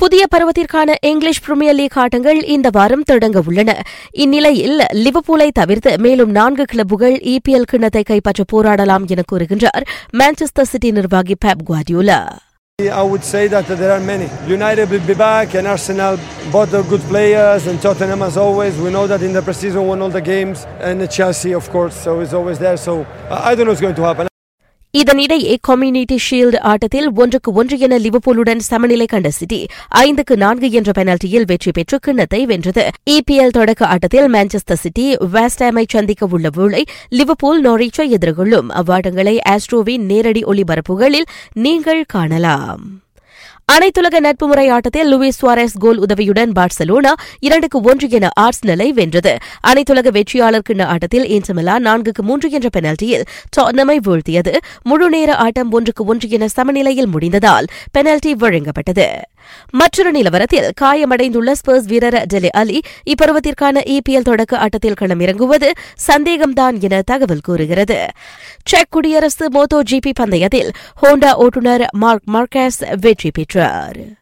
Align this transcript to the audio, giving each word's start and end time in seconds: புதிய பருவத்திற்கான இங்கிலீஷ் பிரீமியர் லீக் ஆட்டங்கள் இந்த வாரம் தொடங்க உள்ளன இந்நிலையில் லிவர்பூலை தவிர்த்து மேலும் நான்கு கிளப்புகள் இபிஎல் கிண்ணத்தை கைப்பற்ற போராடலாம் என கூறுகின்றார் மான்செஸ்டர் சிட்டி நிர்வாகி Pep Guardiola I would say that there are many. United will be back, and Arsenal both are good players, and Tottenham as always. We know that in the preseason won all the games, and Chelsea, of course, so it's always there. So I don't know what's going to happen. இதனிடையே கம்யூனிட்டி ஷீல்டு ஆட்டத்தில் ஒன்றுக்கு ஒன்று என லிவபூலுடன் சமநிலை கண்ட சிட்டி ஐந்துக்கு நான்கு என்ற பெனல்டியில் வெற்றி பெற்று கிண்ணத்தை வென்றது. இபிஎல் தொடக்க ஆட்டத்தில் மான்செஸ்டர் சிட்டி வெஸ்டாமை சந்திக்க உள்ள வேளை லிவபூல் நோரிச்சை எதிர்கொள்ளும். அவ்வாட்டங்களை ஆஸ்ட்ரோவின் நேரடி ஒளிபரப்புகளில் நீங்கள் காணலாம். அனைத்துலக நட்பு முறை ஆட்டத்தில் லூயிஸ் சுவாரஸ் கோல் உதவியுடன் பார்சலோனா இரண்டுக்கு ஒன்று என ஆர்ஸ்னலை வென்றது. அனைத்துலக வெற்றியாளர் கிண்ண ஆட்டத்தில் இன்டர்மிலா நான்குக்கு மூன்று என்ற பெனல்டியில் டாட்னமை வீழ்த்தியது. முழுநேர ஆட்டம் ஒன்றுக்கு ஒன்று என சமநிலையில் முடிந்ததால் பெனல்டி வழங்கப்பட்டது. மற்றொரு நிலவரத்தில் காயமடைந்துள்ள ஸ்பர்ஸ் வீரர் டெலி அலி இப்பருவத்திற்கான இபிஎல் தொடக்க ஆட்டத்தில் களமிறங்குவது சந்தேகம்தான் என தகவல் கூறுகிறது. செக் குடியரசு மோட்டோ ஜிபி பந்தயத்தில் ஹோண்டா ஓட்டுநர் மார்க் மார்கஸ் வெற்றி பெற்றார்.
புதிய 0.00 0.22
பருவத்திற்கான 0.32 0.90
இங்கிலீஷ் 1.08 1.40
பிரீமியர் 1.46 1.76
லீக் 1.78 1.96
ஆட்டங்கள் 2.02 2.38
இந்த 2.54 2.68
வாரம் 2.76 3.02
தொடங்க 3.10 3.38
உள்ளன 3.48 3.70
இந்நிலையில் 4.24 4.78
லிவர்பூலை 5.04 5.48
தவிர்த்து 5.58 5.92
மேலும் 6.04 6.32
நான்கு 6.38 6.64
கிளப்புகள் 6.72 7.16
இபிஎல் 7.32 7.68
கிண்ணத்தை 7.72 8.02
கைப்பற்ற 8.10 8.44
போராடலாம் 8.52 9.06
என 9.14 9.24
கூறுகின்றார் 9.32 9.84
மான்செஸ்டர் 10.20 10.70
சிட்டி 10.72 10.92
நிர்வாகி 10.98 11.36
Pep 11.46 11.66
Guardiola 11.70 12.20
I 12.78 13.02
would 13.02 13.24
say 13.24 13.42
that 13.48 13.66
there 13.80 13.92
are 13.92 14.00
many. 14.02 14.28
United 14.48 14.86
will 14.90 15.04
be 15.04 15.16
back, 15.16 15.54
and 15.54 15.66
Arsenal 15.66 16.14
both 16.54 16.72
are 16.72 16.82
good 16.84 17.04
players, 17.10 17.66
and 17.66 17.78
Tottenham 17.82 18.22
as 18.22 18.38
always. 18.38 18.78
We 18.78 18.90
know 18.90 19.06
that 19.06 19.22
in 19.22 19.34
the 19.34 19.44
preseason 19.50 19.84
won 19.84 20.00
all 20.00 20.08
the 20.10 20.24
games, 20.24 20.60
and 20.82 21.10
Chelsea, 21.10 21.54
of 21.54 21.68
course, 21.70 21.94
so 22.06 22.20
it's 22.22 22.32
always 22.32 22.58
there. 22.58 22.78
So 22.78 22.94
I 23.42 23.54
don't 23.54 23.66
know 23.66 23.72
what's 23.72 23.86
going 23.88 23.96
to 23.96 24.08
happen. 24.10 24.29
இதனிடையே 24.94 25.56
கம்யூனிட்டி 25.60 26.18
ஷீல்டு 26.30 26.58
ஆட்டத்தில் 26.60 27.12
ஒன்றுக்கு 27.12 27.52
ஒன்று 27.52 27.78
என 27.78 27.98
லிவபூலுடன் 27.98 28.56
சமநிலை 28.56 29.06
கண்ட 29.06 29.30
சிட்டி 29.30 29.66
ஐந்துக்கு 29.94 30.36
நான்கு 30.36 30.70
என்ற 30.70 31.02
பெனல்டியில் 31.02 31.46
வெற்றி 31.46 31.70
பெற்று 31.70 31.98
கிண்ணத்தை 31.98 32.46
வென்றது. 32.46 32.88
இபிஎல் 33.10 33.48
தொடக்க 33.48 33.86
ஆட்டத்தில் 33.86 34.32
மான்செஸ்டர் 34.32 34.72
சிட்டி 34.72 35.16
வெஸ்டாமை 35.16 35.84
சந்திக்க 35.88 36.26
உள்ள 36.26 36.48
வேளை 36.54 36.84
லிவபூல் 37.10 37.60
நோரிச்சை 37.62 38.08
எதிர்கொள்ளும். 38.08 38.70
அவ்வாட்டங்களை 38.70 39.38
ஆஸ்ட்ரோவின் 39.48 39.98
நேரடி 39.98 40.42
ஒளிபரப்புகளில் 40.42 41.30
நீங்கள் 41.52 42.04
காணலாம். 42.06 42.99
அனைத்துலக 43.70 44.20
நட்பு 44.20 44.46
முறை 44.46 44.68
ஆட்டத்தில் 44.68 45.14
லூயிஸ் 45.14 45.38
சுவாரஸ் 45.40 45.74
கோல் 45.78 45.98
உதவியுடன் 45.98 46.52
பார்சலோனா 46.52 47.12
இரண்டுக்கு 47.38 47.80
ஒன்று 47.80 48.10
என 48.10 48.28
ஆர்ஸ்னலை 48.40 48.88
வென்றது. 48.88 49.36
அனைத்துலக 49.66 50.10
வெற்றியாளர் 50.10 50.66
கிண்ண 50.68 50.82
ஆட்டத்தில் 50.84 51.26
இன்டர்மிலா 51.26 51.74
நான்குக்கு 51.86 52.22
மூன்று 52.22 52.50
என்ற 52.50 52.68
பெனல்டியில் 52.76 53.24
டாட்னமை 53.56 53.96
வீழ்த்தியது. 54.08 54.54
முழுநேர 54.82 55.36
ஆட்டம் 55.36 55.70
ஒன்றுக்கு 55.70 56.04
ஒன்று 56.04 56.28
என 56.28 56.48
சமநிலையில் 56.48 57.08
முடிந்ததால் 57.08 57.68
பெனல்டி 57.98 58.32
வழங்கப்பட்டது. 58.32 59.08
மற்றொரு 59.70 60.10
நிலவரத்தில் 60.10 60.70
காயமடைந்துள்ள 60.80 61.52
ஸ்பர்ஸ் 61.52 61.86
வீரர் 61.86 62.26
டெலி 62.34 62.48
அலி 62.48 62.80
இப்பருவத்திற்கான 63.04 63.98
இபிஎல் 63.98 64.22
தொடக்க 64.22 64.58
ஆட்டத்தில் 64.58 64.98
களமிறங்குவது 65.00 65.70
சந்தேகம்தான் 66.06 66.80
என 66.80 67.02
தகவல் 67.02 67.40
கூறுகிறது. 67.42 68.06
செக் 68.64 68.90
குடியரசு 68.90 69.48
மோட்டோ 69.52 69.80
ஜிபி 69.90 70.10
பந்தயத்தில் 70.20 70.70
ஹோண்டா 71.02 71.32
ஓட்டுநர் 71.32 71.86
மார்க் 71.90 72.22
மார்கஸ் 72.24 72.82
வெற்றி 73.00 73.30
பெற்றார். 73.30 74.18